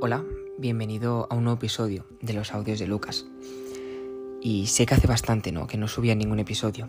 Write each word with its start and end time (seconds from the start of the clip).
Hola, 0.00 0.24
bienvenido 0.58 1.26
a 1.28 1.34
un 1.34 1.42
nuevo 1.42 1.56
episodio 1.56 2.06
de 2.20 2.32
los 2.32 2.54
audios 2.54 2.78
de 2.78 2.86
Lucas. 2.86 3.26
Y 4.40 4.68
sé 4.68 4.86
que 4.86 4.94
hace 4.94 5.08
bastante, 5.08 5.50
¿no? 5.50 5.66
Que 5.66 5.76
no 5.76 5.88
subía 5.88 6.14
ningún 6.14 6.38
episodio. 6.38 6.88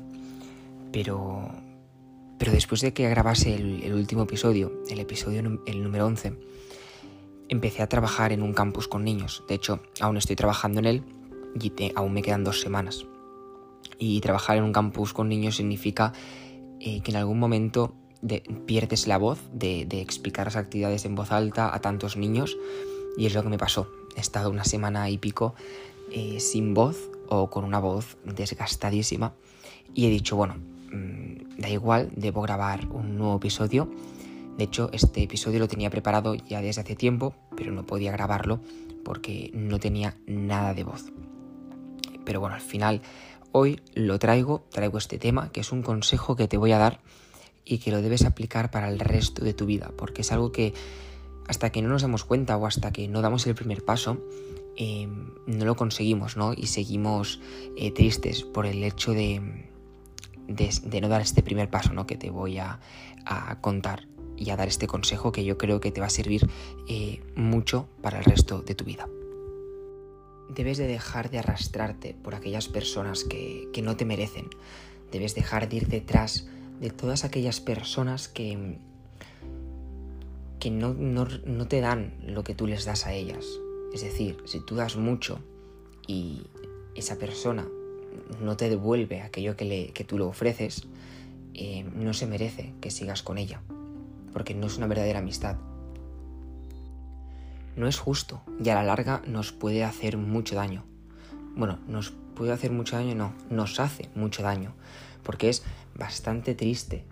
Pero. 0.93 1.49
Pero 2.37 2.51
después 2.51 2.81
de 2.81 2.93
que 2.93 3.09
grabase 3.09 3.55
el, 3.55 3.93
último 3.95 4.23
episodio, 4.23 4.83
el 4.89 4.99
episodio 4.99 5.59
el 5.65 5.83
número 5.83 6.05
11, 6.05 6.33
empecé 7.49 7.81
a 7.81 7.89
trabajar 7.89 8.31
en 8.31 8.43
un 8.43 8.53
campus 8.53 8.87
con 8.87 9.03
niños. 9.03 9.43
De 9.49 9.55
hecho, 9.55 9.79
aún 9.99 10.15
estoy 10.15 10.35
trabajando 10.35 10.79
en 10.79 10.85
él 10.85 11.03
y 11.59 11.73
aún 11.95 12.13
me 12.13 12.21
quedan 12.21 12.43
dos 12.43 12.61
semanas. 12.61 13.07
Y 13.97 14.21
trabajar 14.21 14.57
en 14.57 14.63
un 14.63 14.71
campus 14.71 15.13
con 15.13 15.29
niños 15.29 15.55
significa 15.55 16.13
eh, 16.79 17.01
que 17.01 17.09
en 17.09 17.17
algún 17.17 17.39
momento 17.39 17.95
pierdes 18.65 19.07
la 19.07 19.17
voz 19.17 19.39
de, 19.51 19.87
explicar 19.91 20.47
las 20.47 20.55
actividades 20.55 21.05
en 21.05 21.15
voz 21.15 21.31
alta 21.31 21.73
a 21.73 21.79
tantos 21.81 22.17
niños 22.17 22.57
y 23.17 23.25
es 23.25 23.33
lo 23.33 23.43
que 23.43 23.49
me 23.49 23.57
pasó. 23.57 23.89
He 24.15 24.19
estado 24.19 24.49
una 24.49 24.63
semana 24.63 25.09
y 25.09 25.17
pico 25.17 25.55
eh, 26.11 26.39
sin 26.39 26.73
voz 26.73 27.09
o 27.27 27.49
con 27.49 27.63
una 27.63 27.79
voz 27.79 28.17
desgastadísima 28.25 29.33
y 29.93 30.05
he 30.07 30.09
dicho, 30.09 30.35
bueno, 30.35 30.55
mm, 30.91 31.59
da 31.59 31.69
igual, 31.69 32.11
debo 32.15 32.41
grabar 32.41 32.87
un 32.87 33.17
nuevo 33.17 33.37
episodio. 33.37 33.89
De 34.57 34.65
hecho, 34.65 34.89
este 34.91 35.23
episodio 35.23 35.59
lo 35.59 35.67
tenía 35.67 35.89
preparado 35.89 36.35
ya 36.35 36.61
desde 36.61 36.81
hace 36.81 36.95
tiempo, 36.95 37.33
pero 37.55 37.71
no 37.71 37.85
podía 37.85 38.11
grabarlo 38.11 38.59
porque 39.05 39.51
no 39.53 39.79
tenía 39.79 40.17
nada 40.27 40.73
de 40.73 40.83
voz. 40.83 41.05
Pero 42.25 42.39
bueno, 42.39 42.55
al 42.55 42.61
final 42.61 43.01
hoy 43.51 43.81
lo 43.93 44.19
traigo, 44.19 44.65
traigo 44.69 44.97
este 44.97 45.17
tema, 45.17 45.51
que 45.51 45.61
es 45.61 45.71
un 45.71 45.81
consejo 45.81 46.35
que 46.35 46.47
te 46.47 46.57
voy 46.57 46.71
a 46.71 46.77
dar 46.77 46.99
y 47.65 47.77
que 47.77 47.91
lo 47.91 48.01
debes 48.01 48.25
aplicar 48.25 48.71
para 48.71 48.89
el 48.89 48.99
resto 48.99 49.43
de 49.43 49.53
tu 49.53 49.65
vida, 49.65 49.91
porque 49.97 50.21
es 50.21 50.31
algo 50.31 50.51
que 50.51 50.73
hasta 51.49 51.71
que 51.71 51.81
no 51.81 51.89
nos 51.89 52.03
damos 52.03 52.25
cuenta 52.25 52.55
o 52.57 52.67
hasta 52.67 52.91
que 52.91 53.07
no 53.07 53.21
damos 53.21 53.47
el 53.47 53.55
primer 53.55 53.83
paso, 53.83 54.23
eh, 54.77 55.09
no 55.47 55.65
lo 55.65 55.75
conseguimos, 55.75 56.37
¿no? 56.37 56.53
Y 56.53 56.67
seguimos 56.67 57.41
eh, 57.75 57.91
tristes 57.91 58.43
por 58.43 58.67
el 58.67 58.83
hecho 58.83 59.13
de, 59.13 59.67
de, 60.47 61.01
no 61.01 61.09
dar 61.09 61.21
este 61.21 61.41
primer 61.41 61.71
paso, 61.71 61.91
¿no? 61.91 62.05
Que 62.05 62.17
te 62.17 62.29
voy 62.29 62.59
a, 62.59 62.79
contar 63.61 64.07
y 64.37 64.51
a 64.51 64.55
dar 64.55 64.67
este 64.67 64.87
consejo 64.87 65.31
que 65.31 65.43
yo 65.43 65.57
creo 65.57 65.79
que 65.79 65.91
te 65.91 66.01
va 66.01 66.07
a 66.07 66.11
servir 66.11 66.47
eh, 66.87 67.21
mucho 67.35 67.89
para 68.01 68.19
el 68.19 68.25
resto 68.25 68.61
de 68.61 68.75
tu 68.75 68.85
vida. 68.85 69.09
Debes 70.49 70.77
de 70.77 70.85
dejar 70.85 71.31
de 71.31 71.39
arrastrarte 71.39 72.13
por 72.13 72.35
aquellas 72.35 72.67
personas 72.67 73.23
que, 73.23 73.69
que 73.73 73.81
no 73.81 73.97
te 73.97 74.05
merecen. 74.05 74.49
Debes 75.11 75.33
dejar 75.33 75.67
de 75.67 75.77
ir 75.77 75.87
detrás 75.87 76.47
de 76.79 76.91
todas 76.91 77.25
aquellas 77.25 77.59
personas 77.59 78.27
que, 78.27 78.79
que 80.59 80.69
no, 80.71 80.93
no, 80.93 81.67
te 81.67 81.81
dan 81.81 82.13
lo 82.25 82.43
que 82.43 82.55
tú 82.55 82.67
les 82.67 82.85
das 82.85 83.05
a 83.05 83.13
ellas. 83.13 83.45
Es 83.93 84.01
decir, 84.01 84.37
si 84.45 84.59
tú 84.59 84.75
das 84.75 84.97
mucho 84.97 85.39
y 86.07 86.43
esa 86.95 87.17
persona 87.17 87.67
no 88.41 88.57
te 88.57 88.69
devuelve 88.69 89.21
aquello 89.21 89.55
que, 89.55 89.65
le, 89.65 89.87
que 89.93 90.03
tú 90.03 90.17
le 90.17 90.25
ofreces, 90.25 90.87
eh, 91.53 91.83
no 91.95 92.13
se 92.13 92.27
merece 92.27 92.73
que 92.81 92.91
sigas 92.91 93.23
con 93.23 93.37
ella, 93.37 93.61
porque 94.33 94.53
no 94.53 94.67
es 94.67 94.77
una 94.77 94.87
verdadera 94.87 95.19
amistad. 95.19 95.57
No 97.75 97.87
es 97.87 97.97
justo 97.97 98.41
y 98.63 98.69
a 98.69 98.75
la 98.75 98.83
larga 98.83 99.21
nos 99.25 99.51
puede 99.51 99.83
hacer 99.83 100.17
mucho 100.17 100.55
daño. 100.55 100.83
Bueno, 101.55 101.79
nos 101.87 102.11
puede 102.35 102.51
hacer 102.51 102.71
mucho 102.71 102.95
daño, 102.95 103.15
no, 103.15 103.33
nos 103.49 103.79
hace 103.79 104.09
mucho 104.15 104.43
daño, 104.43 104.73
porque 105.23 105.49
es 105.49 105.63
bastante 105.95 106.55
triste 106.55 107.03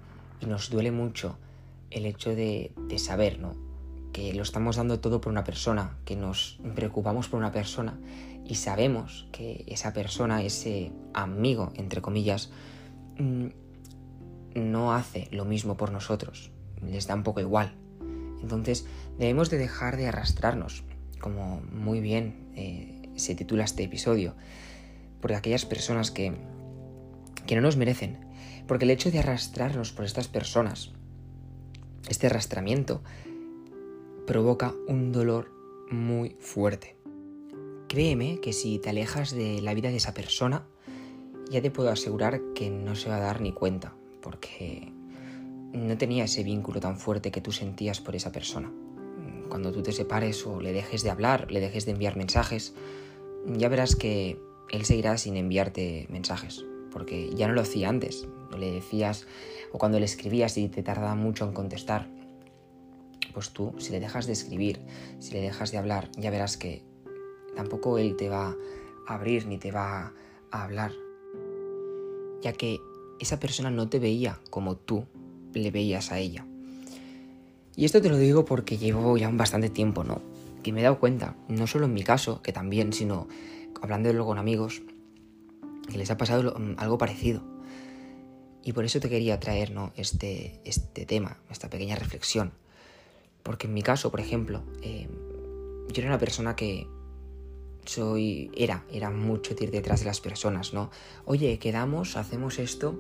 y 0.42 0.46
nos 0.46 0.70
duele 0.70 0.92
mucho 0.92 1.38
el 1.92 2.06
hecho 2.06 2.36
de, 2.36 2.72
saber, 2.98 3.40
¿no? 3.40 3.56
Que 4.12 4.34
lo 4.34 4.44
estamos 4.44 4.78
dando 4.78 5.00
todo 5.00 5.22
por 5.22 5.32
una 5.32 5.44
persona, 5.44 5.98
que 6.06 6.16
nos 6.16 6.60
preocupamos 6.76 7.28
por 7.28 7.40
una 7.40 7.52
persona 7.52 8.00
y 8.46 8.56
sabemos 8.56 9.28
que 9.32 9.66
esa 9.68 9.94
persona, 9.94 10.42
ese 10.42 10.92
amigo, 11.14 11.72
entre 11.76 12.02
comillas, 12.02 12.50
mm, 13.20 13.48
no 14.56 14.94
hace 14.94 15.28
lo 15.32 15.46
mismo 15.46 15.78
por 15.78 15.92
nosotros, 15.92 16.52
les 16.82 17.08
da 17.08 17.16
un 17.16 17.24
poco 17.24 17.42
igual. 17.42 17.74
Entonces 18.42 18.86
debemos 19.18 19.50
de 19.50 19.58
dejar 19.58 19.98
de 19.98 20.08
arrastrarnos, 20.08 20.84
como 21.20 21.62
muy 21.72 22.00
bien 22.00 22.50
eh, 22.56 23.10
se 23.16 23.36
titula 23.36 23.66
este 23.66 23.84
episodio, 23.84 24.36
por 25.22 25.34
aquellas 25.34 25.66
personas 25.66 26.12
que, 26.12 26.34
que 27.46 27.56
no 27.56 27.62
nos 27.62 27.78
merecen, 27.78 28.20
porque 28.68 28.86
el 28.86 28.92
hecho 28.92 29.12
de 29.12 29.20
arrastrarnos 29.20 29.92
por 29.92 30.06
estas 30.06 30.28
personas, 30.28 30.92
este 32.10 32.28
arrastramiento, 32.28 33.02
provoca 34.26 34.74
un 34.88 35.12
dolor 35.12 35.52
muy 35.90 36.36
fuerte. 36.40 36.98
Créeme 37.88 38.40
que 38.42 38.54
si 38.54 38.80
te 38.80 38.90
alejas 38.90 39.34
de 39.34 39.62
la 39.62 39.74
vida 39.74 39.90
de 39.90 39.98
esa 39.98 40.14
persona, 40.14 40.68
ya 41.50 41.62
te 41.62 41.72
puedo 41.72 41.90
asegurar 41.90 42.42
que 42.54 42.70
no 42.70 42.96
se 42.96 43.10
va 43.10 43.18
a 43.18 43.22
dar 43.22 43.42
ni 43.42 43.54
cuenta, 43.54 43.96
porque 44.22 44.92
no 45.74 45.98
tenía 45.98 46.26
ese 46.26 46.44
vínculo 46.44 46.80
tan 46.80 46.98
fuerte 46.98 47.32
que 47.32 47.42
tú 47.42 47.52
sentías 47.52 48.02
por 48.02 48.16
esa 48.16 48.32
persona. 48.32 48.72
Cuando 49.50 49.72
tú 49.72 49.82
te 49.82 49.94
separes 49.94 50.46
o 50.46 50.60
le 50.60 50.74
dejes 50.74 51.04
de 51.04 51.10
hablar, 51.10 51.52
le 51.52 51.62
dejes 51.62 51.86
de 51.86 51.94
enviar 51.94 52.18
mensajes, 52.18 52.74
ya 53.46 53.70
verás 53.70 53.96
que 53.96 54.38
él 54.70 54.84
seguirá 54.84 55.18
sin 55.18 55.38
enviarte 55.38 56.08
mensajes, 56.10 56.66
porque 56.92 57.30
ya 57.34 57.48
no 57.48 57.54
lo 57.54 57.62
hacía 57.62 57.88
antes. 57.88 58.28
Le 58.56 58.72
decías, 58.72 59.26
o 59.72 59.78
cuando 59.78 60.00
le 60.00 60.06
escribías 60.06 60.58
y 60.58 60.70
te 60.70 60.84
tardaba 60.84 61.16
mucho 61.16 61.46
en 61.46 61.54
contestar, 61.54 62.08
pues 63.34 63.52
tú, 63.52 63.74
si 63.78 63.92
le 63.92 64.00
dejas 64.00 64.26
de 64.26 64.34
escribir, 64.34 64.80
si 65.20 65.34
le 65.34 65.42
dejas 65.42 65.72
de 65.72 65.78
hablar, 65.78 66.10
ya 66.18 66.32
verás 66.32 66.58
que 66.58 66.84
tampoco 67.56 67.98
él 67.98 68.16
te 68.16 68.30
va 68.30 68.56
a 69.08 69.14
abrir 69.14 69.46
ni 69.48 69.58
te 69.58 69.72
va 69.72 70.14
a 70.52 70.64
hablar, 70.64 70.92
ya 72.42 72.54
que 72.54 72.80
esa 73.20 73.40
persona 73.40 73.70
no 73.70 73.90
te 73.90 74.00
veía 74.00 74.40
como 74.50 74.76
tú 74.76 75.06
le 75.54 75.72
veías 75.72 76.12
a 76.12 76.20
ella. 76.20 76.46
Y 77.76 77.86
esto 77.86 78.02
te 78.02 78.10
lo 78.10 78.18
digo 78.18 78.46
porque 78.46 78.78
llevo 78.78 79.18
ya 79.18 79.30
un 79.30 79.38
bastante 79.38 79.70
tiempo, 79.70 80.04
¿no? 80.04 80.22
Que 80.64 80.74
me 80.74 80.80
he 80.80 80.84
dado 80.84 81.00
cuenta, 81.00 81.36
no 81.48 81.68
solo 81.68 81.86
en 81.86 81.94
mi 81.94 82.04
caso, 82.04 82.42
que 82.42 82.52
también, 82.52 82.92
sino 82.92 83.28
hablando 83.82 84.26
con 84.26 84.40
amigos, 84.40 84.82
que 85.88 85.98
les 85.98 86.10
ha 86.10 86.18
pasado 86.18 86.56
mm, 86.58 86.74
algo 86.78 86.98
parecido. 86.98 87.57
Y 88.68 88.74
por 88.74 88.84
eso 88.84 89.00
te 89.00 89.08
quería 89.08 89.40
traer 89.40 89.72
¿no? 89.72 89.94
este, 89.96 90.60
este 90.66 91.06
tema, 91.06 91.38
esta 91.50 91.70
pequeña 91.70 91.96
reflexión. 91.96 92.52
Porque 93.42 93.66
en 93.66 93.74
mi 93.74 93.82
caso, 93.82 94.12
por 94.12 94.20
ejemplo, 94.20 94.62
eh, 94.82 95.08
yo 95.88 96.02
era 96.02 96.10
una 96.10 96.20
persona 96.20 96.58
que 96.58 96.86
soy, 97.86 98.52
era, 98.58 98.84
era 98.92 99.10
mucho 99.10 99.56
ir 99.58 99.72
detrás 99.72 100.02
de 100.02 100.08
las 100.08 100.20
personas, 100.20 100.74
¿no? 100.74 100.92
Oye, 101.24 101.60
quedamos, 101.60 102.18
hacemos 102.18 102.60
esto. 102.60 103.00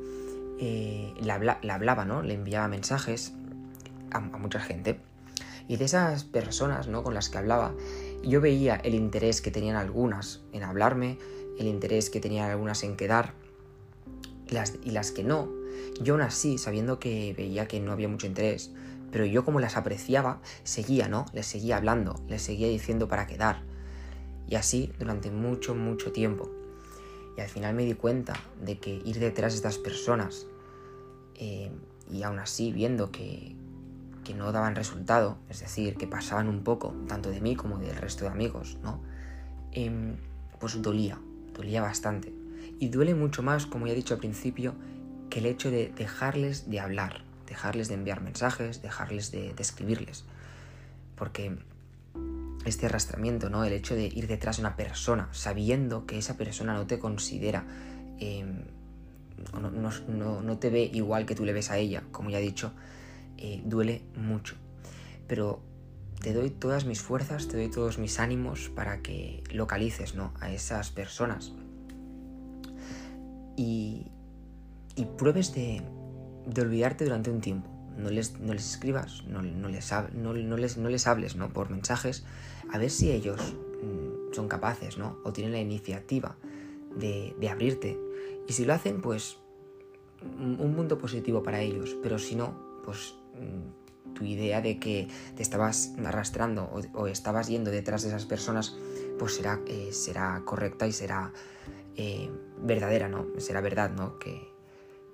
Eh, 0.58 1.14
la, 1.20 1.34
hablaba, 1.34 2.06
¿no? 2.06 2.22
Le 2.22 2.36
enviaba 2.36 2.70
mensajes 2.70 3.34
a, 4.12 4.20
a, 4.20 4.22
mucha 4.22 4.62
gente. 4.62 5.02
Y 5.68 5.76
de 5.76 5.84
esas 5.84 6.24
personas, 6.24 6.88
¿no? 6.88 7.04
Con 7.04 7.14
las 7.14 7.28
que 7.28 7.40
hablaba, 7.40 7.76
yo 8.24 8.40
veía 8.40 8.78
el 8.78 8.96
interés 8.96 9.42
que 9.42 9.52
tenían 9.52 9.76
algunas 9.76 10.40
en 10.54 10.64
hablarme, 10.64 11.18
el 11.60 11.68
interés 11.68 12.10
que 12.10 12.22
tenían 12.22 12.50
algunas 12.50 12.84
en 12.84 12.96
quedar 12.96 13.34
las, 14.50 14.76
y 14.84 14.92
las 14.92 15.12
que 15.12 15.26
no. 15.26 15.57
Yo 16.02 16.14
aún 16.14 16.22
así, 16.22 16.58
sabiendo 16.58 17.00
que 17.00 17.34
veía 17.36 17.68
que 17.68 17.80
no 17.80 17.92
había 17.92 18.08
mucho 18.08 18.28
interés, 18.28 18.72
pero 19.12 19.26
yo 19.26 19.46
como 19.46 19.60
las 19.60 19.78
apreciaba, 19.78 20.42
seguía, 20.64 21.08
¿no? 21.08 21.26
Les 21.34 21.46
seguía 21.46 21.78
hablando, 21.78 22.22
les 22.28 22.42
seguía 22.42 22.68
diciendo 22.68 23.08
para 23.08 23.28
quedar. 23.28 23.62
Y 24.48 24.56
así 24.56 24.92
durante 25.00 25.32
mucho, 25.32 25.76
mucho 25.76 26.12
tiempo. 26.12 26.50
Y 27.38 27.42
al 27.42 27.48
final 27.48 27.76
me 27.76 27.86
di 27.86 27.94
cuenta 27.94 28.34
de 28.62 28.80
que 28.80 29.02
ir 29.06 29.20
detrás 29.20 29.54
de 29.54 29.58
estas 29.58 29.78
personas 29.78 30.48
eh, 31.36 31.72
y 32.12 32.24
aún 32.24 32.40
así 32.40 32.72
viendo 32.72 33.12
que, 33.12 33.56
que 34.24 34.34
no 34.34 34.52
daban 34.52 34.76
resultado, 34.76 35.38
es 35.50 35.60
decir, 35.60 35.96
que 35.96 36.08
pasaban 36.08 36.48
un 36.48 36.64
poco, 36.64 36.94
tanto 37.08 37.30
de 37.30 37.40
mí 37.40 37.56
como 37.56 37.78
del 37.78 37.96
resto 37.96 38.26
de 38.26 38.32
amigos, 38.32 38.78
¿no? 38.84 39.02
Em, 39.72 40.18
pues 40.60 40.82
dolía, 40.82 41.20
dolía 41.54 41.82
bastante. 41.82 42.34
Y 42.80 42.90
duele 42.90 43.16
mucho 43.16 43.44
más, 43.44 43.66
como 43.66 43.88
ya 43.88 43.94
he 43.94 43.96
dicho 43.96 44.14
al 44.16 44.20
principio, 44.20 44.74
el 45.38 45.46
hecho 45.46 45.72
de 45.72 45.90
dejarles 45.96 46.70
de 46.70 46.80
hablar, 46.80 47.22
dejarles 47.48 47.88
de 47.88 47.94
enviar 47.94 48.22
mensajes, 48.22 48.82
dejarles 48.82 49.32
de, 49.32 49.54
escribirles. 49.60 50.26
Porque 51.16 51.58
este 52.66 52.88
arrastramiento, 52.88 53.50
¿no? 53.50 53.64
El 53.64 53.74
hecho 53.74 53.96
de 53.96 54.06
ir 54.06 54.28
detrás 54.28 54.58
de 54.58 54.62
una 54.62 54.76
persona, 54.76 55.30
sabiendo 55.32 56.06
que 56.06 56.18
esa 56.18 56.38
persona 56.38 56.74
no 56.74 56.88
te 56.88 57.00
considera, 57.00 57.66
em, 58.20 58.64
no, 59.54 60.42
no, 60.42 60.58
te 60.58 60.70
ve 60.70 60.90
igual 60.92 61.26
que 61.26 61.36
tú 61.36 61.46
le 61.46 61.54
ves 61.54 61.70
a 61.70 61.78
ella, 61.78 62.04
como 62.12 62.30
ya 62.30 62.40
he 62.40 62.42
dicho, 62.42 62.74
eh, 63.38 63.62
duele 63.64 64.02
mucho. 64.16 64.56
Pero 65.28 65.62
te 66.20 66.34
doy 66.34 66.50
todas 66.50 66.86
mis 66.86 67.02
fuerzas, 67.02 67.48
te 67.48 67.58
doy 67.58 67.70
todos 67.70 68.00
mis 68.00 68.20
ánimos 68.20 68.70
para 68.70 69.02
que 69.02 69.44
localices 69.52 70.16
¿no? 70.16 70.34
a 70.40 70.52
esas 70.52 70.90
personas. 70.90 71.54
Y, 73.56 74.08
y 74.98 75.06
pruebes 75.06 75.54
de, 75.54 75.82
olvidarte 76.60 77.06
durante 77.06 77.30
un 77.30 77.40
tiempo, 77.40 77.70
no 77.96 78.10
les, 78.10 78.40
no 78.40 78.54
les 78.54 78.70
escribas, 78.70 79.24
no, 79.28 79.42
les, 79.42 79.56
no, 79.56 80.58
les, 80.58 80.78
no 80.78 80.90
les 80.90 81.08
hables 81.08 81.36
¿no? 81.36 81.54
por 81.54 81.70
mensajes, 81.70 82.26
a 82.70 82.78
ver 82.78 82.90
si 82.90 83.12
ellos 83.12 83.40
mm, 83.82 84.34
son 84.34 84.50
capaces 84.50 84.98
¿no? 84.98 85.20
o 85.24 85.32
tienen 85.32 85.54
la 85.54 85.62
iniciativa 85.62 86.36
de, 86.96 87.36
de 87.40 87.50
abrirte. 87.50 87.98
Y 88.48 88.54
si 88.54 88.66
lo 88.66 88.74
hacen, 88.74 89.02
pues 89.02 89.38
un 90.40 90.76
mundo 90.76 90.98
positivo 90.98 91.44
para 91.44 91.62
ellos, 91.62 91.96
pero 92.02 92.18
si 92.18 92.36
no, 92.36 92.82
pues 92.84 93.16
mm, 93.36 94.14
tu 94.16 94.24
idea 94.24 94.62
de 94.62 94.80
que 94.80 95.08
te 95.36 95.44
estabas 95.44 95.94
arrastrando 96.04 96.72
o, 96.94 97.08
estabas 97.08 97.48
yendo 97.48 97.70
detrás 97.70 98.02
de 98.02 98.10
esas 98.10 98.26
personas, 98.26 98.76
pues 99.20 99.36
será, 99.36 99.60
eh, 99.68 99.90
será 99.92 100.42
correcta 100.44 100.88
y 100.88 100.92
será 100.92 101.34
eh, 101.96 102.32
verdadera, 102.64 103.10
¿no? 103.10 103.28
Será 103.38 103.62
verdad, 103.62 103.92
¿no? 103.92 104.18
Que, 104.18 104.57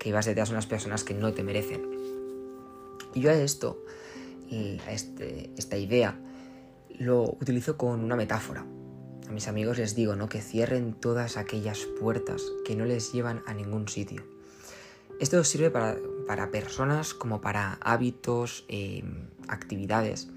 que 0.04 0.10
ibas 0.10 0.26
detrás 0.26 0.50
de 0.50 0.56
unas 0.56 0.68
personas 0.68 1.06
que 1.06 1.14
no 1.14 1.34
te 1.34 1.44
merecen. 1.44 1.82
Y 3.14 3.22
yo 3.22 3.30
a 3.30 3.36
esto, 3.36 3.82
a 4.86 4.92
este, 4.92 5.50
esta 5.56 5.78
idea, 5.78 6.20
lo 6.90 7.24
utilizo 7.40 7.78
con 7.78 8.04
una 8.04 8.18
metáfora. 8.18 8.66
A 9.30 9.32
mis 9.32 9.48
amigos 9.48 9.78
les 9.78 9.96
digo, 9.96 10.18
¿no? 10.18 10.28
Que 10.28 10.42
cierren 10.42 10.94
todas 10.94 11.38
aquellas 11.38 11.80
puertas 12.02 12.44
que 12.66 12.76
no 12.76 12.84
les 12.84 13.14
llevan 13.14 13.44
a 13.48 13.54
ningún 13.54 13.88
sitio. 13.88 14.24
Esto 15.22 15.42
sirve 15.46 15.72
para, 15.72 16.52
personas 16.52 17.14
como 17.14 17.40
para 17.40 17.78
hábitos, 17.80 18.66
em, 18.68 19.30
actividades. 19.48 20.28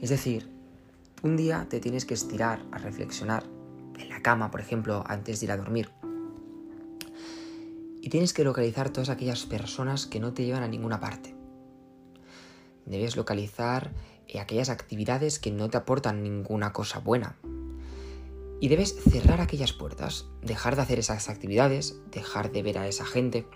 Es 0.00 0.08
decir, 0.08 0.48
un 1.22 1.36
día 1.36 1.66
te 1.68 1.78
tienes 1.78 2.06
que 2.06 2.14
estirar 2.14 2.64
a 2.72 2.78
reflexionar 2.78 3.44
en 3.98 4.08
la 4.08 4.22
cama, 4.22 4.50
por 4.50 4.62
ejemplo, 4.62 5.04
antes 5.06 5.40
de 5.40 5.46
ir 5.46 5.52
a 5.52 5.58
dormir. 5.58 5.90
Y 8.04 8.10
tienes 8.10 8.34
que 8.34 8.44
localizar 8.44 8.90
todas 8.90 9.08
aquellas 9.08 9.46
personas 9.46 10.06
que 10.06 10.20
no 10.20 10.34
te 10.34 10.44
llevan 10.44 10.62
a 10.62 10.68
ninguna 10.68 11.00
parte. 11.00 11.34
Debes 12.84 13.16
localizar 13.16 13.94
eh, 14.28 14.40
aquellas 14.40 14.68
actividades 14.68 15.38
que 15.38 15.50
no 15.50 15.70
te 15.70 15.78
aportan 15.78 16.22
ninguna 16.22 16.74
cosa 16.74 17.00
buena. 17.00 17.38
Y 18.60 18.68
debes 18.68 18.94
cerrar 18.94 19.40
aquellas 19.40 19.72
puertas, 19.72 20.26
dejar 20.42 20.76
de 20.76 20.82
hacer 20.82 20.98
esas 20.98 21.30
actividades, 21.30 21.96
dejar 22.10 22.52
de 22.52 22.62
ver 22.62 22.76
a 22.76 22.88
esa 22.88 23.06
gente 23.06 23.46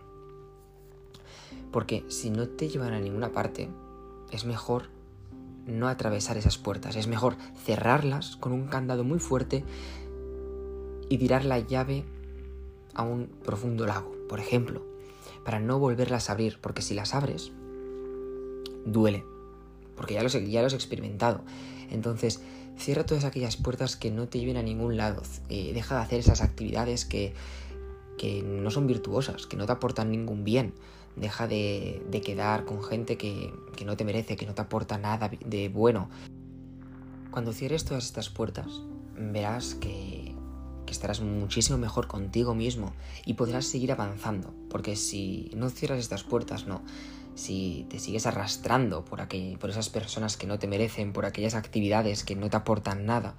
porque 1.71 2.06
si 2.09 2.31
no 2.31 2.49
te 2.49 2.71
llevan 2.71 2.94
a 2.94 3.01
ninguna 3.01 3.33
parte, 3.33 3.69
es 4.31 4.47
mejor 4.47 4.85
no 5.67 5.89
atravesar 5.89 6.39
esas 6.39 6.56
puertas, 6.56 6.97
es 6.97 7.06
mejor 7.06 7.37
cerrarlas 7.67 8.37
con 8.37 8.53
un 8.53 8.69
candado 8.69 9.05
muy 9.05 9.19
fuerte 9.19 9.62
y 11.11 11.19
tirar 11.19 11.44
la 11.44 11.59
llave 11.59 12.06
a 12.94 13.03
un 13.03 13.27
profundo 13.44 13.87
lago, 13.87 14.18
por 14.29 14.41
ejemplo, 14.41 14.83
para 15.45 15.61
no 15.61 15.79
volverlas 15.79 16.29
a 16.29 16.33
abrir, 16.33 16.59
porque 16.61 16.83
si 16.83 16.95
las 16.95 17.15
abres, 17.15 17.53
duele, 18.85 19.25
porque 19.97 20.15
ya 20.15 20.23
los, 20.23 20.33
ya 20.33 20.63
los 20.63 20.73
he 20.73 20.77
experimentado. 20.77 21.43
Entonces, 21.91 22.41
cierra 22.77 23.07
todas 23.07 23.25
aquellas 23.25 23.57
puertas 23.57 23.97
que 23.97 24.11
no 24.11 24.29
te 24.29 24.39
lleven 24.39 24.57
a 24.57 24.63
ningún 24.63 24.97
lado, 24.97 25.23
eh, 25.49 25.73
deja 25.75 25.97
de 25.97 26.03
hacer 26.03 26.21
esas 26.21 26.43
actividades 26.43 27.05
que, 27.05 27.35
que 28.17 28.43
no 28.43 28.71
son 28.71 28.87
virtuosas, 28.87 29.47
que 29.47 29.57
no 29.57 29.67
te 29.67 29.73
aportan 29.73 30.11
ningún 30.11 30.45
bien, 30.45 30.75
deja 31.17 31.47
de, 31.49 32.23
quedar 32.25 32.65
con 32.65 32.83
gente 32.83 33.17
que, 33.17 33.53
no 33.85 33.97
te 33.97 34.05
merece, 34.05 34.37
que 34.37 34.47
no 34.47 34.55
te 34.55 34.63
aporta 34.63 34.99
nada 34.99 35.31
de 35.45 35.69
bueno. 35.69 36.09
Cuando 37.31 37.53
cierres 37.53 37.85
todas 37.85 38.05
estas 38.05 38.29
puertas, 38.29 38.67
verás 39.17 39.75
que, 39.75 40.28
que 40.88 40.94
estarás 40.94 41.20
muchísimo 41.20 41.76
mejor 41.76 42.06
contigo 42.06 42.55
mismo 42.55 42.94
y 43.26 43.35
podrás 43.35 43.67
seguir 43.67 43.93
avanzando, 43.93 44.55
porque 44.70 44.96
si 44.96 45.50
no 45.55 45.69
cierras 45.69 45.99
estas 45.99 46.25
puertas, 46.25 46.67
no, 46.67 46.82
si 47.35 47.87
te 47.90 47.99
sigues 47.99 48.26
arrastrando 48.26 49.05
por, 49.05 49.20
por 49.61 49.70
esas 49.70 49.90
personas 49.90 50.38
que 50.38 50.46
no 50.46 50.58
te 50.58 50.67
merecen, 50.67 51.12
por 51.12 51.26
aquellas 51.26 51.55
actividades 51.55 52.25
que 52.25 52.35
no 52.35 52.49
te 52.49 52.56
aportan 52.56 53.06
nada, 53.06 53.35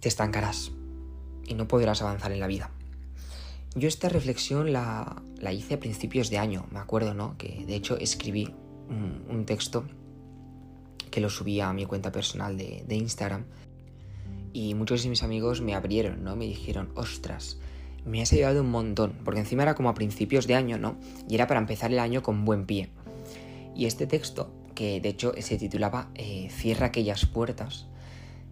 te 0.00 0.08
estancarás 0.08 0.72
y 1.46 1.54
no 1.54 1.68
podrás 1.68 2.02
avanzar 2.02 2.32
en 2.32 2.40
la 2.40 2.46
vida. 2.46 2.70
Yo 3.76 3.88
esta 3.88 4.08
reflexión 4.08 4.72
la, 4.72 5.22
hice 5.52 5.74
a 5.74 5.80
principios 5.80 6.30
de 6.30 6.38
año, 6.38 6.66
me 6.70 6.78
acuerdo, 6.78 7.12
¿no? 7.12 7.36
Que 7.36 7.64
de 7.66 7.74
hecho 7.74 7.98
escribí 7.98 8.54
un, 8.88 9.44
texto 9.46 9.84
que 11.10 11.20
lo 11.20 11.28
subí 11.28 11.60
a 11.60 11.72
mi 11.72 11.84
cuenta 11.84 12.12
personal 12.12 12.56
de, 12.56 12.84
Instagram 12.88 13.44
y 14.54 14.74
muchos 14.74 15.02
de 15.02 15.10
mis 15.10 15.22
amigos 15.22 15.60
me 15.60 15.74
abrieron, 15.74 16.24
¿no? 16.24 16.36
Me 16.36 16.46
dijeron, 16.46 16.90
ostras, 16.94 17.58
me 18.06 18.22
has 18.22 18.32
ayudado 18.32 18.62
un 18.62 18.70
montón, 18.70 19.18
porque 19.24 19.40
encima 19.40 19.64
era 19.64 19.74
como 19.74 19.88
a 19.90 19.94
principios 19.94 20.46
de 20.46 20.54
año, 20.54 20.78
¿no? 20.78 20.96
Y 21.28 21.34
era 21.34 21.48
para 21.48 21.60
empezar 21.60 21.92
el 21.92 21.98
año 21.98 22.22
con 22.22 22.44
buen 22.44 22.64
pie. 22.64 22.88
Y 23.74 23.86
este 23.86 24.06
texto, 24.06 24.50
que 24.74 25.00
de 25.00 25.08
hecho 25.08 25.32
se 25.38 25.58
titulaba 25.58 26.08
eh, 26.14 26.48
Cierra 26.50 26.86
aquellas 26.86 27.26
puertas, 27.26 27.88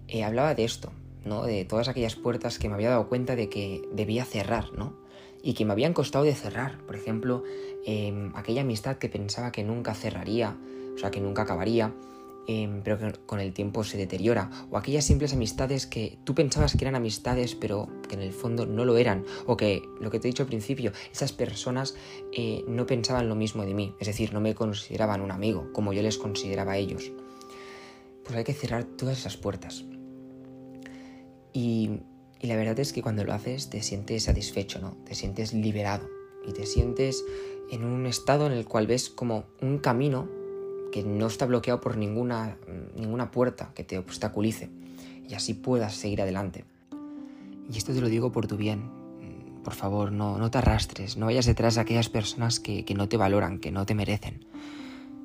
eh, 0.09 0.25
hablaba 0.25 0.55
de 0.57 0.65
esto, 0.65 0.93
¿no? 1.25 1.45
De 1.45 1.65
todas 1.65 1.87
aquellas 1.87 2.17
puertas 2.17 2.59
que 2.59 2.69
me 2.69 2.75
había 2.75 2.91
dado 2.91 3.09
cuenta 3.09 3.37
de 3.37 3.49
que 3.49 3.81
debía 3.95 4.25
cerrar, 4.25 4.73
¿no? 4.73 5.01
y 5.43 5.55
que 5.55 5.65
me 5.65 5.73
habían 5.73 5.93
costado 5.93 6.25
de 6.25 6.35
cerrar. 6.35 6.79
Por 6.87 6.95
ejemplo, 6.95 7.43
em, 7.85 8.33
aquella 8.37 8.61
amistad 8.63 8.97
que 8.99 9.09
pensaba 9.09 9.51
que 9.51 9.65
nunca 9.65 9.93
cerraría, 9.95 10.57
o 10.95 10.99
sea, 10.99 11.11
que 11.11 11.21
nunca 11.21 11.43
acabaría, 11.43 11.93
em, 12.47 12.83
pero 12.83 12.99
que 12.99 13.13
con 13.27 13.41
el 13.41 13.53
tiempo 13.53 13.85
se 13.85 13.99
deteriora. 13.99 14.51
O 14.71 14.77
aquellas 14.77 15.05
simples 15.05 15.33
amistades 15.33 15.87
que 15.87 16.19
tú 16.25 16.35
pensabas 16.35 16.77
que 16.77 16.85
eran 16.85 16.95
amistades, 16.95 17.55
pero 17.55 17.89
que 18.09 18.15
en 18.15 18.23
el 18.23 18.33
fondo 18.33 18.67
no 18.67 18.85
lo 18.85 18.97
eran. 18.97 19.25
O 19.47 19.57
que, 19.57 19.83
lo 20.01 20.11
que 20.11 20.19
te 20.19 20.29
he 20.29 20.31
dicho 20.31 20.43
al 20.43 20.49
principio, 20.49 20.93
esas 21.13 21.33
personas 21.33 21.95
eh, 22.33 22.65
no 22.69 22.87
pensaban 22.87 23.29
lo 23.29 23.35
mismo 23.35 23.65
de 23.65 23.75
mí. 23.75 23.95
Es 24.01 24.07
decir, 24.07 24.33
no 24.33 24.41
me 24.41 24.55
consideraban 24.55 25.21
un 25.21 25.31
amigo, 25.31 25.73
como 25.73 25.93
yo 25.93 26.03
les 26.03 26.19
consideraba 26.19 26.73
a 26.73 26.79
ellos. 26.79 27.13
Pues 28.25 28.37
hay 28.37 28.45
que 28.45 28.55
cerrar 28.55 28.85
todas 28.85 29.19
esas 29.19 29.37
puertas. 29.37 29.85
Y 31.53 32.01
y 32.43 32.49
la 32.49 32.57
verdad 32.57 32.79
es 32.81 32.93
que 32.93 33.03
cuando 33.03 33.23
lo 33.23 33.33
haces 33.33 33.71
te 33.71 33.83
sientes 33.83 34.25
satisfecho, 34.25 34.81
¿no? 34.81 34.97
Te 35.05 35.15
sientes 35.15 35.55
liberado 35.55 36.09
y 36.45 36.53
te 36.53 36.67
sientes 36.67 37.25
en 37.71 37.85
un 37.85 38.05
estado 38.05 38.49
en 38.49 38.53
el 38.53 38.67
cual 38.67 38.89
ves 38.89 39.09
como 39.09 39.45
un 39.61 39.79
camino 39.79 40.29
que 40.93 41.03
no 41.03 41.27
está 41.27 41.47
bloqueado 41.47 41.81
por 41.81 41.97
ninguna, 41.97 42.57
ninguna 42.95 43.33
puerta 43.33 43.73
que 43.75 43.83
te 43.83 43.99
obstaculice 43.99 44.71
y 45.29 45.35
así 45.35 45.55
puedas 45.55 45.97
seguir 45.97 46.23
adelante. 46.23 46.65
Y 47.73 47.77
esto 47.77 47.93
te 47.93 48.01
lo 48.01 48.09
digo 48.09 48.31
por 48.31 48.47
tu 48.47 48.57
bien. 48.57 48.91
Por 49.65 49.75
favor, 49.75 50.13
no, 50.13 50.39
no 50.39 50.51
te 50.51 50.59
arrastres, 50.59 51.17
no 51.17 51.27
vayas 51.27 51.47
detrás 51.47 51.77
de 51.77 51.81
aquellas 51.81 52.09
personas 52.09 52.61
que, 52.61 52.85
que 52.85 52.95
no 52.95 53.09
te 53.09 53.17
valoran, 53.17 53.59
que 53.59 53.71
no 53.71 53.87
te 53.87 53.95
merecen. 53.95 54.45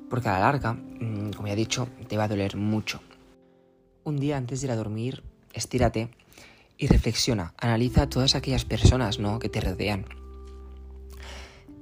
Porque 0.08 0.28
a 0.28 0.32
la 0.32 0.40
larga, 0.40 0.72
mm, 0.72 1.32
como 1.36 1.48
ya 1.48 1.54
he 1.54 1.56
dicho, 1.56 1.88
te 2.08 2.16
va 2.16 2.24
a 2.24 2.28
doler 2.28 2.56
mucho. 2.56 3.00
Un 4.04 4.18
día 4.18 4.36
antes 4.36 4.60
de 4.60 4.68
ir 4.68 4.70
a 4.70 4.76
dormir, 4.76 5.22
estírate 5.52 6.08
y 6.78 6.86
reflexiona, 6.86 7.52
analiza 7.58 8.02
a 8.02 8.08
todas 8.08 8.36
aquellas 8.36 8.64
personas 8.64 9.18
¿no? 9.18 9.40
que 9.40 9.48
te 9.48 9.60
rodean 9.60 10.06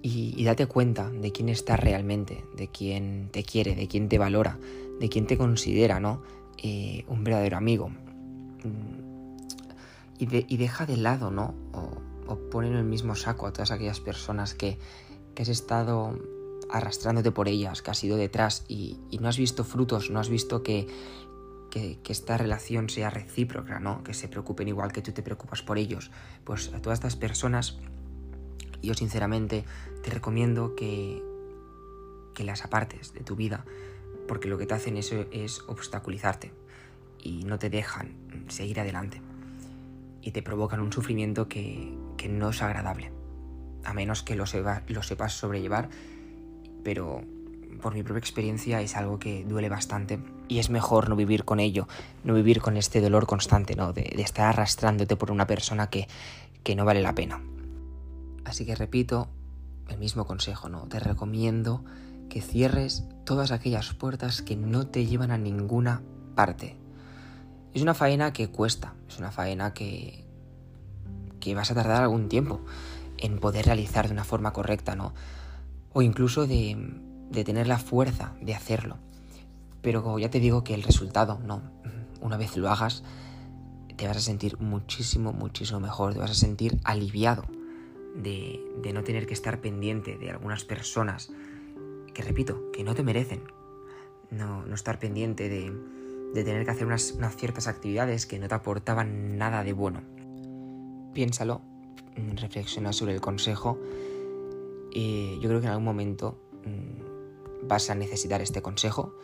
y, 0.02 0.44
date 0.44 0.66
cuenta 0.66 1.10
de 1.10 1.32
quién 1.32 1.48
estás 1.48 1.80
realmente, 1.80 2.44
de 2.56 2.68
quién 2.68 3.28
te 3.32 3.42
quiere, 3.42 3.74
de 3.74 3.88
quién 3.88 4.08
te 4.08 4.18
valora, 4.18 4.58
de 5.00 5.08
quién 5.08 5.26
te 5.26 5.36
considera 5.36 6.00
¿no? 6.00 6.22
Eh, 6.62 7.04
un 7.08 7.24
verdadero 7.24 7.56
amigo. 7.56 7.90
Y, 10.18 10.56
deja 10.56 10.86
de 10.86 10.96
lado, 10.96 11.30
¿no? 11.30 11.54
O, 11.72 12.38
o 12.52 12.62
en 12.62 12.74
el 12.74 12.84
mismo 12.84 13.14
saco 13.14 13.46
a 13.46 13.52
todas 13.52 13.70
aquellas 13.70 14.00
personas 14.00 14.54
que, 14.54 14.78
que 15.34 15.42
has 15.42 15.48
estado 15.48 16.18
arrastrándote 16.70 17.30
por 17.30 17.48
ellas, 17.48 17.82
que 17.82 17.90
has 17.90 18.02
ido 18.02 18.16
detrás 18.16 18.64
y, 18.68 18.98
y, 19.10 19.18
no 19.18 19.28
has 19.28 19.38
visto 19.38 19.62
frutos, 19.64 20.10
no 20.10 20.18
has 20.18 20.28
visto 20.28 20.62
que, 20.62 20.86
que, 21.70 21.98
esta 22.08 22.36
relación 22.38 22.88
sea 22.88 23.10
recíproca, 23.10 23.78
¿no? 23.78 24.02
Que 24.02 24.14
se 24.14 24.28
preocupen 24.28 24.68
igual 24.68 24.92
que 24.92 25.02
tú 25.02 25.12
te 25.12 25.22
preocupas 25.22 25.62
por 25.62 25.78
ellos. 25.78 26.10
Pues 26.44 26.72
a 26.72 26.80
todas 26.80 26.98
estas 26.98 27.16
personas, 27.16 27.78
yo 28.86 28.94
sinceramente 28.94 29.64
te 30.02 30.10
recomiendo 30.10 30.74
que, 30.74 31.22
que 32.34 32.44
las 32.44 32.64
apartes 32.64 33.12
de 33.12 33.20
tu 33.20 33.36
vida, 33.36 33.64
porque 34.26 34.48
lo 34.48 34.58
que 34.58 34.66
te 34.66 34.74
hacen 34.74 34.96
eso 34.96 35.26
es 35.30 35.62
obstaculizarte 35.66 36.52
y 37.22 37.44
no 37.44 37.58
te 37.58 37.70
dejan 37.70 38.14
seguir 38.48 38.80
adelante 38.80 39.20
y 40.22 40.30
te 40.32 40.42
provocan 40.42 40.80
un 40.80 40.92
sufrimiento 40.92 41.48
que, 41.48 41.92
que 42.16 42.28
no 42.28 42.50
es 42.50 42.62
agradable, 42.62 43.12
a 43.84 43.92
menos 43.94 44.22
que 44.22 44.34
lo, 44.34 44.44
lo 44.88 45.02
sepas 45.02 45.32
sobrellevar, 45.32 45.88
pero 46.82 47.22
por 47.80 47.94
mi 47.94 48.02
propia 48.02 48.20
experiencia 48.20 48.80
es 48.80 48.96
algo 48.96 49.18
que 49.18 49.44
duele 49.44 49.68
bastante 49.68 50.18
y 50.48 50.58
es 50.58 50.70
mejor 50.70 51.08
no 51.08 51.16
vivir 51.16 51.44
con 51.44 51.60
ello, 51.60 51.88
no 52.24 52.34
vivir 52.34 52.60
con 52.60 52.76
este 52.76 53.00
dolor 53.00 53.26
constante, 53.26 53.74
¿no? 53.76 53.92
De, 53.92 54.02
estar 54.18 54.46
arrastrándote 54.46 55.16
por 55.16 55.30
una 55.30 55.46
persona 55.46 55.88
que, 55.88 56.08
que 56.62 56.74
no 56.74 56.84
vale 56.84 57.02
la 57.02 57.14
pena. 57.14 57.40
Así 58.46 58.64
que 58.64 58.76
repito 58.76 59.28
el 59.88 59.98
mismo 59.98 60.24
consejo, 60.24 60.68
¿no? 60.68 60.82
Te 60.86 61.00
recomiendo 61.00 61.84
que 62.28 62.40
cierres 62.40 63.04
todas 63.24 63.50
aquellas 63.50 63.92
puertas 63.92 64.40
que 64.40 64.56
no 64.56 64.86
te 64.86 65.04
llevan 65.04 65.32
a 65.32 65.38
ninguna 65.38 66.02
parte. 66.36 66.76
Es 67.74 67.82
una 67.82 67.94
faena 67.94 68.32
que 68.32 68.48
cuesta, 68.48 68.94
es 69.08 69.18
una 69.18 69.32
faena 69.32 69.74
que, 69.74 70.24
que 71.40 71.56
vas 71.56 71.72
a 71.72 71.74
tardar 71.74 72.02
algún 72.02 72.28
tiempo 72.28 72.60
en 73.18 73.40
poder 73.40 73.66
realizar 73.66 74.06
de 74.06 74.12
una 74.12 74.24
forma 74.24 74.52
correcta, 74.52 74.94
¿no? 74.94 75.12
O 75.92 76.02
incluso 76.02 76.46
de, 76.46 76.76
de 77.30 77.44
tener 77.44 77.66
la 77.66 77.78
fuerza 77.78 78.34
de 78.40 78.54
hacerlo. 78.54 78.96
Pero 79.82 80.18
ya 80.20 80.30
te 80.30 80.38
digo 80.38 80.62
que 80.62 80.74
el 80.74 80.84
resultado, 80.84 81.40
no, 81.44 81.62
una 82.20 82.36
vez 82.36 82.56
lo 82.56 82.70
hagas, 82.70 83.02
te 83.96 84.06
vas 84.06 84.18
a 84.18 84.20
sentir 84.20 84.56
muchísimo, 84.60 85.32
muchísimo 85.32 85.80
mejor, 85.80 86.14
te 86.14 86.20
vas 86.20 86.30
a 86.30 86.34
sentir 86.34 86.78
aliviado 86.84 87.44
de, 88.16 88.92
no 88.92 89.02
tener 89.04 89.26
que 89.26 89.34
estar 89.34 89.60
pendiente 89.60 90.16
de 90.16 90.30
algunas 90.30 90.64
personas 90.64 91.30
que, 92.14 92.22
repito, 92.22 92.70
que 92.72 92.84
no 92.84 92.94
te 92.94 93.02
merecen. 93.02 93.42
No, 94.30 94.66
no 94.66 94.74
estar 94.74 94.98
pendiente 94.98 95.48
de, 95.48 95.72
de 96.34 96.44
tener 96.44 96.64
que 96.64 96.70
hacer 96.70 96.86
unas, 96.86 97.12
unas, 97.12 97.36
ciertas 97.36 97.68
actividades 97.68 98.26
que 98.26 98.38
no 98.38 98.48
te 98.48 98.54
aportaban 98.54 99.38
nada 99.38 99.62
de 99.62 99.72
bueno. 99.72 100.02
Piénsalo, 101.14 101.62
reflexiona 102.34 102.92
sobre 102.92 103.14
el 103.14 103.20
consejo. 103.20 103.78
y 104.92 105.38
yo 105.40 105.48
creo 105.48 105.60
que 105.60 105.66
en 105.66 105.72
algún 105.72 105.84
momento 105.84 106.38
mmm, 106.64 107.68
vas 107.68 107.90
a 107.90 107.94
necesitar 107.94 108.40
este 108.40 108.62
consejo 108.62 109.14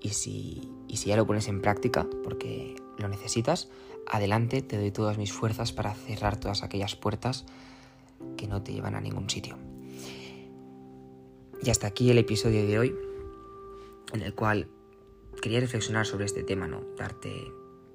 y 0.00 0.10
si, 0.10 0.72
y 0.88 0.96
si 0.96 1.10
ya 1.10 1.16
lo 1.16 1.26
pones 1.26 1.48
en 1.48 1.60
práctica, 1.60 2.06
porque 2.24 2.74
lo 2.98 3.08
necesitas, 3.08 3.68
adelante, 4.06 4.62
te 4.62 4.78
doy 4.78 4.90
todas 4.90 5.18
mis 5.18 5.32
fuerzas 5.32 5.72
para 5.72 5.94
cerrar 5.94 6.38
todas 6.38 6.62
aquellas 6.62 6.96
puertas 6.96 7.44
que 8.36 8.46
no 8.46 8.62
te 8.62 8.72
llevan 8.72 8.94
a 8.94 9.00
ningún 9.00 9.28
sitio. 9.28 9.58
Y 11.62 11.70
hasta 11.70 11.86
aquí 11.86 12.10
el 12.10 12.18
episodio 12.18 12.66
de 12.66 12.78
hoy, 12.78 12.94
en 14.12 14.22
el 14.22 14.34
cual 14.34 14.68
quería 15.42 15.60
reflexionar 15.60 16.06
sobre 16.06 16.24
este 16.24 16.42
tema, 16.42 16.66
¿no? 16.66 16.82
Darte, 16.96 17.30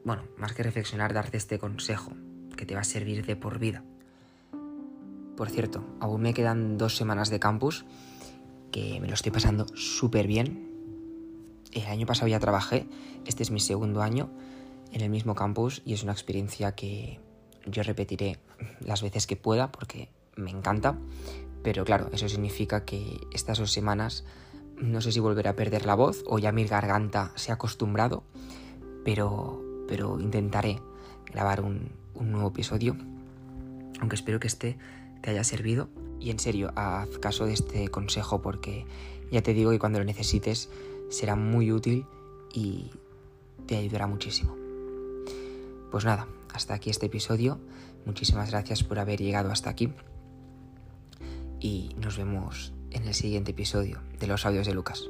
bueno, 0.03 0.23
más 0.37 0.53
que 0.53 0.63
reflexionar, 0.63 1.13
darte 1.13 1.37
este 1.37 1.57
consejo 1.57 2.11
que 2.55 2.65
te 2.65 2.75
va 2.75 2.81
a 2.81 2.85
servir 2.85 3.25
de 3.25 3.35
por 3.35 3.59
vida. 3.59 3.83
Por 5.35 5.49
cierto, 5.49 5.83
aún 5.99 6.21
me 6.21 6.33
quedan 6.33 6.77
dos 6.77 6.95
semanas 6.95 7.29
de 7.29 7.39
campus, 7.39 7.85
que 8.71 8.99
me 9.01 9.07
lo 9.07 9.13
estoy 9.13 9.31
pasando 9.31 9.65
súper 9.75 10.27
bien. 10.27 10.71
El 11.71 11.85
año 11.85 12.05
pasado 12.05 12.27
ya 12.27 12.39
trabajé, 12.39 12.87
este 13.25 13.43
es 13.43 13.51
mi 13.51 13.59
segundo 13.59 14.01
año 14.01 14.29
en 14.91 15.01
el 15.01 15.09
mismo 15.09 15.35
campus 15.35 15.81
y 15.85 15.93
es 15.93 16.03
una 16.03 16.13
experiencia 16.13 16.73
que 16.73 17.19
yo 17.65 17.83
repetiré 17.83 18.37
las 18.79 19.01
veces 19.01 19.27
que 19.27 19.35
pueda 19.35 19.71
porque 19.71 20.09
me 20.35 20.51
encanta. 20.51 20.97
Pero 21.63 21.83
claro, 21.83 22.09
eso 22.13 22.29
significa 22.29 22.85
que 22.85 23.19
estas 23.31 23.57
dos 23.57 23.71
semanas 23.71 24.23
no 24.77 25.01
sé 25.01 25.11
si 25.11 25.19
volveré 25.19 25.49
a 25.49 25.55
perder 25.55 25.85
la 25.85 25.95
voz 25.95 26.23
o 26.27 26.37
ya 26.37 26.51
mi 26.51 26.65
garganta 26.65 27.31
se 27.35 27.51
ha 27.51 27.55
acostumbrado, 27.55 28.23
pero, 29.03 29.63
pero 29.87 30.19
intentaré 30.19 30.79
grabar 31.31 31.61
un, 31.61 31.91
un 32.13 32.31
nuevo 32.31 32.49
episodio, 32.49 32.95
aunque 33.99 34.15
espero 34.15 34.39
que 34.39 34.47
este 34.47 34.77
te 35.21 35.31
haya 35.31 35.43
servido. 35.43 35.89
Y 36.19 36.29
en 36.29 36.39
serio, 36.39 36.71
haz 36.75 37.09
caso 37.19 37.45
de 37.45 37.53
este 37.53 37.87
consejo 37.89 38.41
porque 38.41 38.85
ya 39.31 39.41
te 39.41 39.53
digo 39.53 39.71
que 39.71 39.79
cuando 39.79 39.99
lo 39.99 40.05
necesites 40.05 40.69
será 41.09 41.35
muy 41.35 41.71
útil 41.71 42.05
y 42.53 42.91
te 43.65 43.77
ayudará 43.77 44.07
muchísimo. 44.07 44.55
Pues 45.91 46.05
nada, 46.05 46.27
hasta 46.55 46.73
aquí 46.73 46.89
este 46.89 47.07
episodio. 47.07 47.59
Muchísimas 48.05 48.51
gracias 48.51 48.83
por 48.83 48.99
haber 48.99 49.19
llegado 49.19 49.51
hasta 49.51 49.69
aquí. 49.69 49.93
Y 51.59 51.95
nos 51.97 52.17
vemos 52.17 52.73
en 52.91 53.07
el 53.07 53.13
siguiente 53.13 53.51
episodio 53.51 54.01
de 54.19 54.27
los 54.27 54.45
audios 54.45 54.67
de 54.67 54.73
Lucas. 54.73 55.03